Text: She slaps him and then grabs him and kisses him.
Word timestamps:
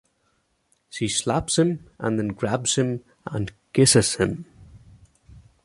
She 0.89 1.07
slaps 1.07 1.59
him 1.59 1.87
and 1.99 2.17
then 2.17 2.29
grabs 2.29 2.73
him 2.73 3.03
and 3.27 3.51
kisses 3.71 4.15
him. 4.15 4.47